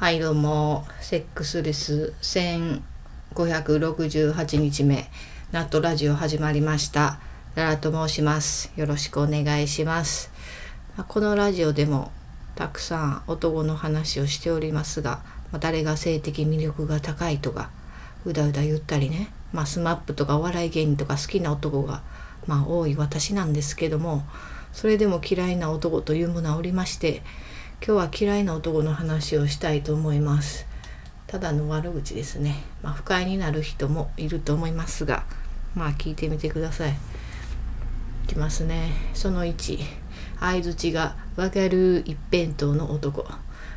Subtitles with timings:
[0.00, 2.14] はいどうもセックスレス
[3.34, 5.10] 1568日目。
[5.52, 7.20] ナットラジオ始まりました。
[7.54, 8.72] ララと申します。
[8.76, 10.32] よろしくお願いします。
[11.06, 12.12] このラジオでも
[12.54, 15.20] たくさん男の話をしておりますが
[15.60, 17.68] 誰が性的魅力が高いとか
[18.24, 19.28] うだうだ言ったりね。
[19.52, 22.00] まあ、 SMAP とかお笑い芸人とか好きな男が
[22.46, 24.22] まあ多い私なんですけども
[24.72, 27.22] それでも嫌いな男というものはおりまして
[27.82, 30.66] 今日は嫌いな男の話をしたいと思います。
[31.26, 32.62] ただの悪口ですね。
[32.82, 35.24] まあ不快になる人もいると思いますが
[35.74, 36.90] まあ聞いてみてください。
[36.90, 36.94] い
[38.26, 38.92] きますね。
[39.14, 39.78] その1
[40.40, 43.26] 相づちがわかる一辺倒の男。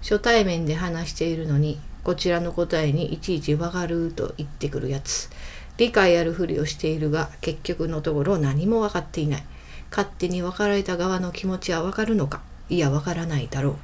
[0.00, 5.30] 初対面で話しているのにこちらの答えにいちいちわかると言ってくるやつ。
[5.76, 9.44] 理解あるふりをしているが結局のところ何も分かっていない。
[9.90, 12.42] 勝手に別れた側の気持ちはわかるのか。
[12.68, 13.76] いやわからないだろう。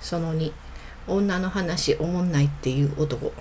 [0.00, 0.52] その2
[1.06, 3.32] 女の話おもんないっていう男。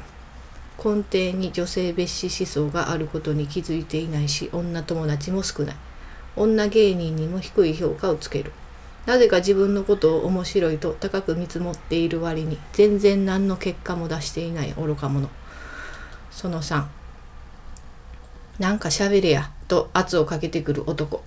[0.78, 5.76] 根底に女性蔑視思想があることに気づいていないし女友達も少ない。
[6.36, 8.52] 女芸人にも低い評価をつける。
[9.06, 15.30] なぜか自分のことを面白いと高く見積もっている割に全然何の結果も出していない愚か者。
[16.32, 16.86] その3
[18.60, 21.24] なんか喋れやと圧をかけてくる男。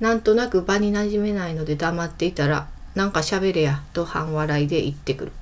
[0.00, 5.32] なんとなく場に馴染めないので黙っていたら、なんか喋れや、と半笑いで言ってくる。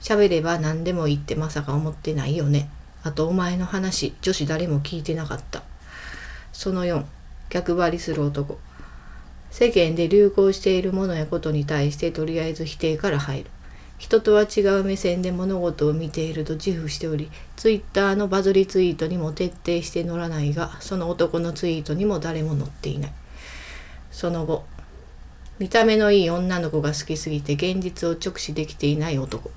[0.00, 2.68] 喋れば何でもいいってまさか思ってないよね。
[3.04, 5.62] あとお前の話、女子誰も聞いてなかった。
[6.52, 7.04] その4、
[7.48, 8.58] 逆張りする男。
[9.50, 13.50] 世間で流行しているものやことに対してとりあえず否定から入る。
[13.98, 23.12] 人とは違う目線で物事を見ていると自負しており、ツイッターのバズりツイートにも徹底して載らないが、その男のツイートにも誰も載っていない。
[24.18, 24.64] その後
[25.60, 29.52] 見た目のいい女の子が好きすぎて現実を直視できていない男。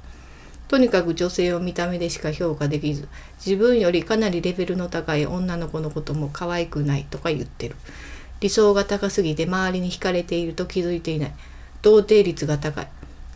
[0.67, 3.07] とにかく女性を見た目でしか評価できず
[3.43, 7.75] 自分よりかなりレベルの高い女の子のことも可愛くないとか言ってる。
[8.39, 11.33] 理想が高すぎて周りに惹かれていると気づいていない。
[11.81, 12.87] 童貞率が高い。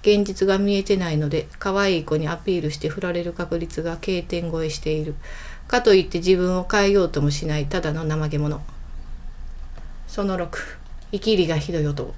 [0.03, 5.16] 現実が見えてないので可愛い子にアピールして振られる確率が K 点超えしている。
[5.68, 8.62] かといって自分を変えようともしないただの怠け者。
[10.07, 10.84] その6
[11.16, 12.14] 生きりがひどい男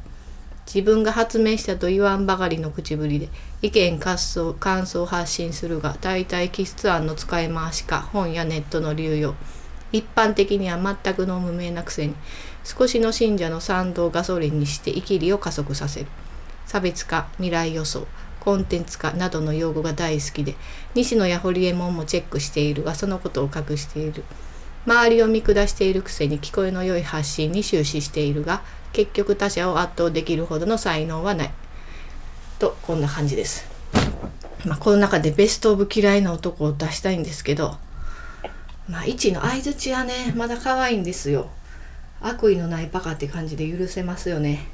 [0.66, 3.30] 自分が発明したと言わんばかりの口ぶりで
[3.62, 9.36] 意見感想感想を発信するが大体気質案の使い回しか本やネットの流用。
[9.92, 12.16] 一般的には全くの無名なくせに
[12.64, 16.08] 少しの信者の賛同ガソリンにして生きりを加速させる。
[16.66, 18.08] 差別化未来予想
[18.40, 20.56] コンテンツ化などの用語が大好きで
[20.96, 24.24] 西野や堀江門もチェックしているがそのことを隠している。
[24.88, 31.52] 周りを見下しているくせに聞こえの良い発信に終始しているが結局他者を圧倒できるほどの才能はない。
[32.58, 33.68] とこんな感じです。
[34.66, 37.76] まあ、この中でベストオブ嫌いな男を出したいんですけど、
[38.88, 41.50] まあ、1の相づちはねまだ可愛いんですよ。
[42.22, 44.70] 悪意のないバカって感じで許せますよね。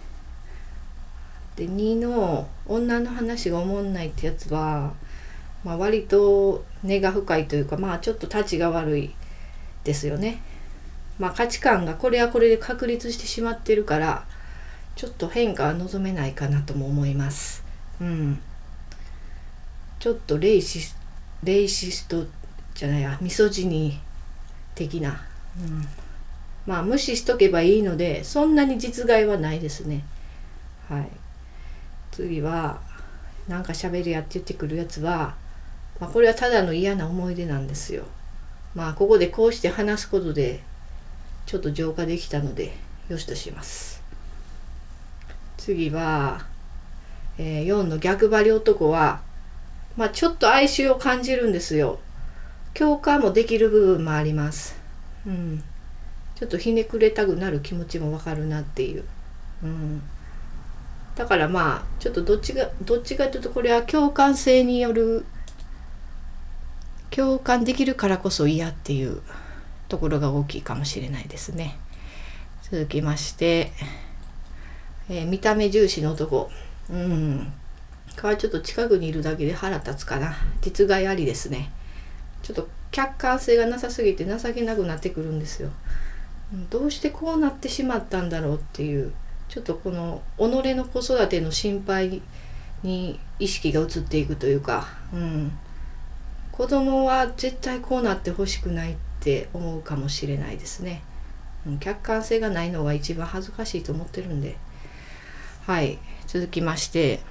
[1.55, 4.93] で2の女の話がおもんないってやつは、
[5.63, 9.15] まあ、割と根が深いというかまあちょっとたちが悪い
[9.83, 10.41] ですよね。
[11.19, 14.25] まあ、価値観がこれはこれで確立してしまってるから
[14.95, 17.63] ちょっと変化は望めないかなとも思います。
[18.01, 18.39] うん、
[19.99, 20.97] ちょっとレイシス
[21.43, 22.25] レイシスト
[22.73, 23.97] じゃないやミソジニー
[24.75, 25.21] 的な、
[25.59, 25.87] うん、
[26.65, 30.03] まあ無視しとけばいいのでそんなに実害はないですね。
[30.89, 31.07] はい、
[32.11, 32.81] 次は
[33.47, 35.35] なんか喋るやって言ってくるやつは、
[35.99, 38.05] まあ、これはただの嫌な思い出なんですよ。
[38.75, 40.61] まあここでこうして話すことで
[41.45, 42.73] ちょっと浄化できたので
[43.09, 44.01] よしとします。
[45.57, 46.45] 次は、
[47.37, 49.21] えー、4の逆張り男は
[49.95, 51.99] まあちょっと哀愁を感じるんですよ。
[52.73, 54.75] 共感もできる部分もあります。
[55.27, 55.63] うん。
[56.35, 59.05] ちょっとひねくれたくなる気持ちもわかるなっていう。
[59.63, 60.01] うん。
[61.15, 65.25] だからまあちょっとどっちがどっちかというとこれは共感性による
[67.15, 69.21] 共感できるからこそ嫌っていう
[69.87, 71.77] ところが大きいかもしれないですね。
[72.63, 73.71] 続きまして、
[75.09, 76.49] えー、見た目重視の男。
[76.89, 77.53] うん。
[78.19, 80.35] これはちょっと近くにいるだけで腹立つかな。
[80.61, 81.71] 実害ありですね。
[82.41, 85.69] ちょっと客観性がなさすぎて情けなくなってくるんですよ。
[86.71, 89.11] どうしてこうなってしまったんだろうっていう
[89.49, 92.21] ちょっとこの己の子育ての心配
[92.83, 95.51] に意識が移っていくというか、うん、
[96.53, 101.01] 子供は絶対こうなってほしくないって思うかもしれないですね。
[101.79, 104.55] 客観性がないのが一番恥ずかしいと思ってるんで。
[105.65, 105.97] はい。
[106.27, 107.21] 続きまして、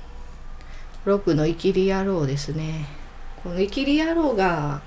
[1.07, 2.87] 6の生きり野郎ですね。
[3.45, 4.83] この「イキリ野郎」が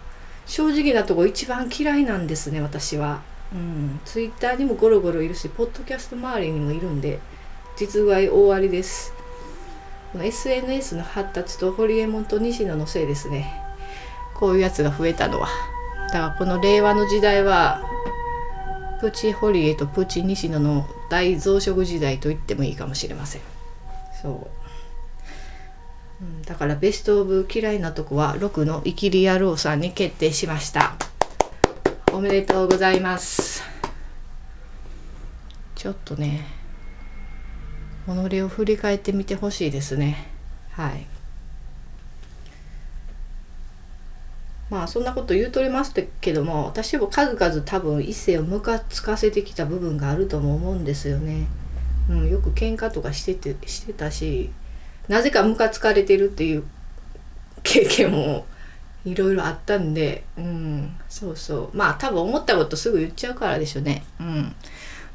[0.46, 3.22] 正直なとこ一番嫌いなんですね私は。
[3.54, 7.20] うん、ツイッターにもゴロゴロいるしポッドキャスト周りにもいるんで
[7.78, 9.14] 実害大ありです。
[10.14, 13.65] SNS の発達とホリエモンと西野のせいですね
[14.36, 15.48] こういうやつが増えたのは。
[16.08, 17.84] だからこの令和の時代は
[19.02, 23.42] プチホリエとプチ西野の大増殖時代と言ってもいいかもしれません。
[24.22, 24.48] そ
[26.22, 30.96] う、うん、だからベストオブ嫌いなとこは6のイキリ野郎さんに決定しました。
[32.14, 33.64] おめでとうございます。
[35.76, 36.48] ちょっとね
[38.08, 40.28] 己を振り返ってみてほしいですね。
[40.72, 41.06] はい。
[44.70, 51.48] まあそんなこと言うとりますけども私も数々多分異性をムカつかせてきた部分があるとも思うんですよね。
[52.10, 54.52] うん、よく喧嘩とかしててしてたし
[55.08, 56.64] なぜかムカつかれてるっていう
[57.64, 58.46] 経験も
[59.06, 64.04] いろいろあったんで、うん、そうそうまあ多分思ったことすぐ言っちゃうからでしょうね。
[64.20, 64.56] うん、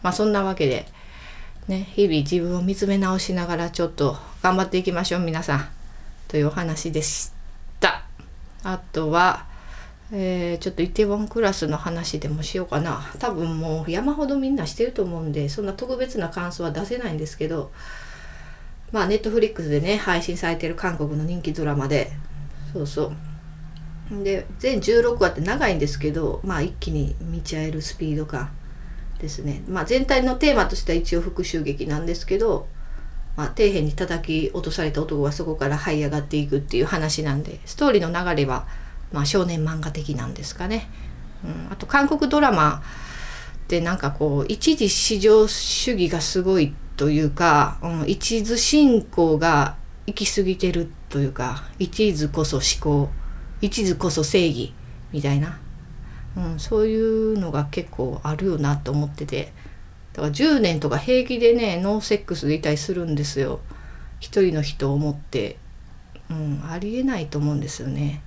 [0.02, 0.87] まあそんなわけで、
[1.67, 5.69] ね、日々自分を見つめ直しながらちょっと頑張っていきましょう皆さん
[6.29, 7.39] というお話でした。
[8.62, 9.47] あとは、
[10.12, 13.01] えー、ちょっとイテウォンクラスの話でもしようかな。
[13.19, 17.71] 多分もう山ほどみんなしてると思うんでそんな特別な感想は出せないんですけど
[18.93, 22.11] まあネットフリックスでね配信されてる韓国の人気ドラマで。
[22.73, 23.12] そうそ
[24.11, 24.25] う。
[24.25, 28.51] で全16話って長いんですけどまあ一気に見ちゃえるスピード感
[29.21, 29.62] ですね。
[29.69, 32.67] まあ全体のテーマとしては一応復讐劇なんですけど
[33.37, 38.67] まあ、底辺に叩き落とされた男がそこから這い上がっていくっていう話なんでストーリーの流れは、
[39.12, 40.88] まあ、少年漫画的なんですかね。
[41.44, 42.82] うん、あと韓国ドラマ
[43.65, 49.76] ってなんかこう一時至上主義がすごいというか、うん、一途信仰が
[50.06, 53.09] 行き過ぎてるというか一途こそ思考
[53.62, 54.75] 一途こそ正義
[55.12, 55.59] みたいな、
[56.37, 59.53] うん、そういうのが結構あるよなと思ってて。
[60.12, 63.61] だから10年とか平気でねノーセックスでいたりするんですよ。
[64.19, 65.59] 一人の人を思って。
[66.31, 68.23] うんありえないと思うんですよね。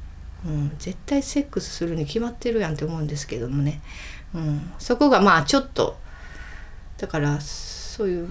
[0.45, 3.81] うん絶対セックスするに決まってるやんって思うんですけどもね。
[4.33, 5.97] うんそこがまあちょっと。
[6.97, 8.27] だからそういう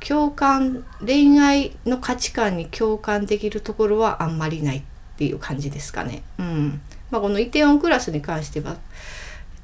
[0.00, 4.82] 共感恋愛の価値観に共感できるところはあんまりないっ
[5.16, 6.22] ていう感じですかね。
[6.38, 6.80] うん。
[7.10, 8.76] まあ、このイテオンクラスに関しては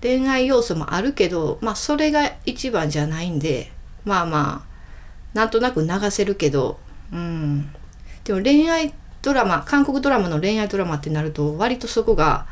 [0.05, 3.73] 恋愛要素もあるけど、まあそれが一番じゃないんで、
[4.05, 4.75] まあまあ、
[5.33, 6.79] なんとなく流せるけど、
[7.11, 7.71] うん。
[8.25, 8.93] でも恋愛
[9.23, 12.47] ドラマ、韓国ドラマの恋愛ドラマってなると、割とそこが、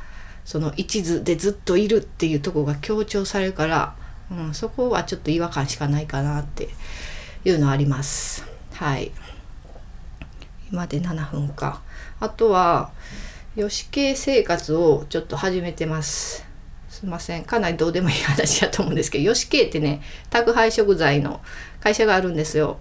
[0.46, 3.94] その一途でずっといるっていうとこが強調されるから、
[4.31, 6.70] うん、そこはちょっと違和感しかないかなって
[7.44, 8.46] いうのはあります。
[8.72, 9.12] はい。
[10.72, 11.82] 今で7分か。
[12.19, 12.93] あとは、
[13.56, 16.51] 吉系生活をちょっと始めてます。
[17.02, 17.44] すいません。
[17.44, 21.40] かなりどうでもいい話だと思うんですけど吉系ってね宅配食材の
[21.81, 22.78] 会社があるんですよ。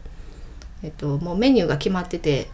[0.84, 2.48] えっともうメニューが決まってて。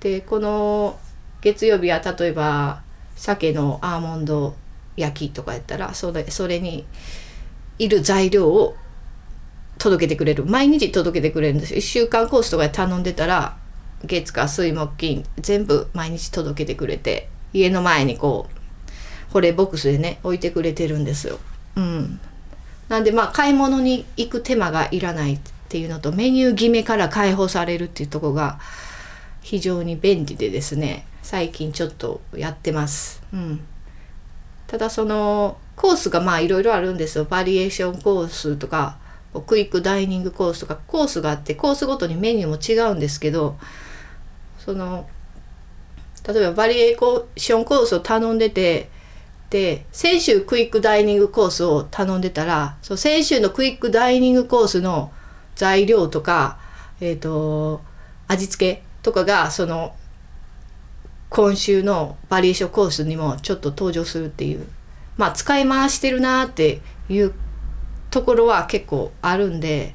[0.00, 0.98] でこの
[1.42, 2.82] 月曜日は例えば
[3.16, 4.56] 鮭のアーモンド
[4.96, 6.86] 焼きとかやったらそれそれに
[7.78, 8.74] いる材料を
[9.76, 10.46] 届けてくれる。
[10.46, 11.80] 毎日届けてくれるんですよ。
[11.80, 13.58] 1週間コースとかで頼んでたら
[14.06, 18.61] 月火水木金全部毎日届けてくれて家の前にこう
[19.32, 21.38] 保冷ボックスでね置いてくれてるんですよ。
[21.76, 22.20] うん、
[22.88, 28.58] なんでまあ買い物に行く手間がいらないっていうのとメニュー決めから解放されるっていうとこが
[29.40, 33.22] 非常に便利でですね最近ちょっとやってます。
[33.32, 33.60] うん、
[34.66, 38.98] ただそのコースがまあいろいろあるんですよバリエーションコースとか
[39.46, 43.56] クイックダイニングコースとかコースがあってコースごとにメニューも違うんですけど
[44.58, 45.08] その
[46.26, 48.90] 例えばバリエーションコースを頼んでて
[49.52, 55.12] で先週クイックダイニングコースを頼んでたらそう先週のクイックダイニングコースの
[55.56, 56.58] 材料とか、
[57.02, 57.82] えーと、
[58.28, 59.94] 味付けとかがその
[61.28, 64.66] 今週のバリエーションコースにもちょっと登場するっていう。
[65.18, 66.80] まあ使い回してるなって
[67.10, 67.34] いう
[68.10, 69.94] ところは結構あるんで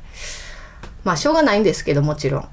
[1.03, 2.49] まあしょうがないんですけどもちろん。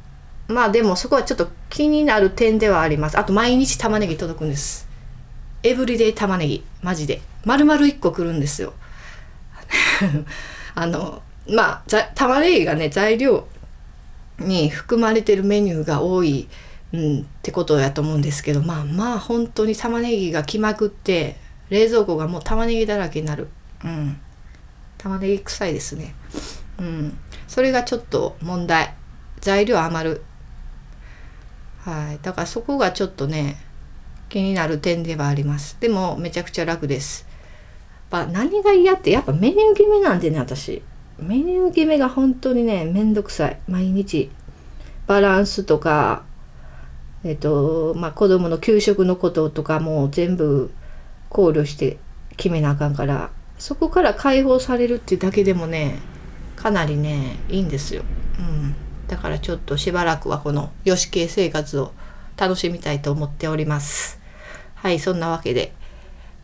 [0.48, 3.18] まあでもそこはちょっと気になる点ではあります。
[3.18, 4.93] あと毎日玉ねぎ届くんです。
[5.66, 6.62] エブリデイ玉ねぎ。
[6.82, 7.22] マジで。
[7.46, 8.74] 丸々1個くるんですよ。
[10.76, 13.48] あのまあ玉ねぎがね材料
[14.38, 16.48] に含まれてるメニューが多い、
[16.92, 21.38] うん、ってことやと思うんですけどまあまあ本当に玉ねぎが来まくって
[21.70, 23.48] 冷蔵庫がもう玉ねぎだらけになる。
[23.82, 24.20] うん。
[24.98, 26.14] 玉ねぎ臭いですね。
[26.78, 27.18] うん。
[27.48, 28.94] それがちょっと問題。
[29.40, 30.22] 材料余る。
[31.80, 32.18] はい。
[32.22, 33.56] だからそこがちょっとね
[34.34, 35.76] 気になる点ではあります。
[35.78, 37.24] でもめちゃくちゃ楽です。
[38.10, 40.82] ぱ何が嫌ってやっぱメニュー決めなんでね私。
[41.20, 43.60] メニュー決めが本当にねめんどくさい。
[43.68, 44.32] 毎日。
[45.06, 46.24] バランスとか
[47.22, 50.72] えっとまあ子供の給食のこととかも全部
[51.28, 51.98] 考慮して
[52.36, 53.30] 決めなあかんから。
[53.60, 56.00] そこから解放されるっていうだけでもね
[56.56, 58.02] かなりねいいんですよ、
[58.40, 58.74] うん、
[59.06, 61.92] だからちょっとしばらくはこのよし系生活を
[62.36, 64.23] 楽しみたいと思っております。
[64.84, 65.72] はいそんなわけで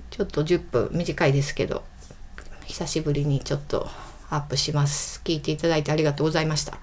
[0.08, 1.84] ちょっと10分短いですけど
[2.64, 3.86] 久しぶりにちょっと
[4.30, 5.20] アップします。
[5.22, 6.78] 聞いていただいてありがとうございました。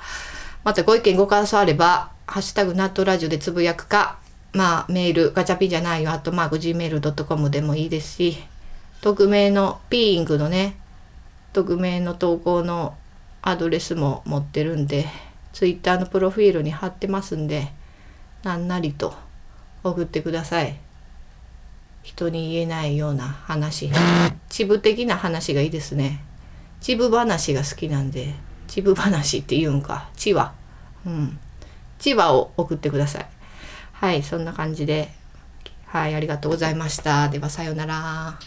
[0.63, 4.19] またご意見ご感想あれば「ハッシュタグナットラジオ」でつぶやくか
[4.53, 6.11] まあメールガチャピンじゃないよ。
[6.11, 8.43] あとマーク Gmail.com でもいいですし
[9.01, 10.77] 匿名のピーイングのね
[11.53, 12.95] 匿名の投稿の
[13.41, 15.07] アドレスも持ってるんで
[15.53, 17.73] Twitter のプロフィールに貼ってますんで
[18.43, 19.15] 何なりと
[19.83, 20.77] 送ってください。
[22.07, 23.91] 人に言えないような話。
[24.47, 26.23] 秩父的な話がいいですね。
[26.79, 28.33] 秩父話が好きなんで。
[28.67, 30.09] 秩父話って言うんか。
[30.15, 30.53] ちわ
[31.05, 31.37] うん。
[31.99, 33.27] ちわを送ってください。
[33.91, 35.11] はいそんな感じで。
[35.85, 37.27] はいありがとうございました。
[37.27, 38.39] ではさようなら。